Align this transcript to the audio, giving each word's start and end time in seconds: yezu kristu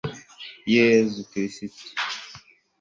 yezu 0.73 1.19
kristu 1.29 1.85